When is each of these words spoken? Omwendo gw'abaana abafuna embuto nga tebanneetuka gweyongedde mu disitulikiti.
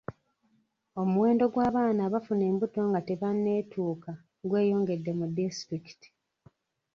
Omwendo 1.01 1.43
gw'abaana 1.53 2.01
abafuna 2.07 2.43
embuto 2.51 2.79
nga 2.89 2.99
tebanneetuka 3.07 4.11
gweyongedde 4.49 5.11
mu 5.19 5.25
disitulikiti. 5.35 6.09